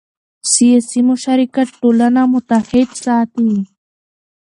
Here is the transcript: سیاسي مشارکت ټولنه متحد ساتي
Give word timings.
سیاسي 0.53 0.99
مشارکت 1.09 1.67
ټولنه 1.81 2.21
متحد 2.33 2.89
ساتي 3.03 3.51